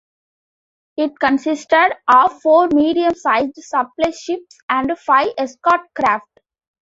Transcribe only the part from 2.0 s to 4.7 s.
of four medium-sized supply ships